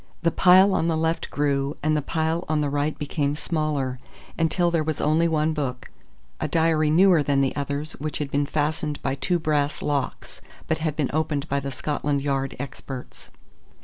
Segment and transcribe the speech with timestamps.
[0.23, 3.99] The pile on the left grew, and the pile on the right became smaller,
[4.35, 5.91] until there was only one book
[6.39, 10.79] a diary newer than the others which had been fastened by two brass locks, but
[10.79, 13.29] had been opened by the Scotland Yard experts.